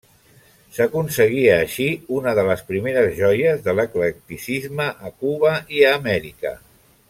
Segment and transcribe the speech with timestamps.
[0.77, 1.85] S'aconseguia, així,
[2.19, 6.57] una de les primeres joies de l'eclecticisme a Cuba i a Amèrica.